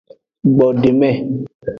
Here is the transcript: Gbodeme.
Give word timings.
Gbodeme. 0.55 1.11